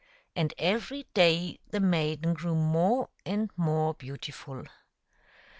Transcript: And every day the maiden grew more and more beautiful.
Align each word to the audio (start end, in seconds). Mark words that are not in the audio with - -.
And 0.35 0.51
every 0.57 1.05
day 1.13 1.59
the 1.69 1.79
maiden 1.79 2.33
grew 2.33 2.55
more 2.55 3.11
and 3.23 3.51
more 3.55 3.93
beautiful. 3.93 4.63